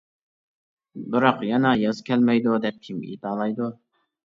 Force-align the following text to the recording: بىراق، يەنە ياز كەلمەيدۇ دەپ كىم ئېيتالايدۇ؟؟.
بىراق، 1.15 1.43
يەنە 1.49 1.75
ياز 1.83 2.01
كەلمەيدۇ 2.09 2.59
دەپ 2.67 2.83
كىم 2.89 3.07
ئېيتالايدۇ؟؟. 3.07 3.71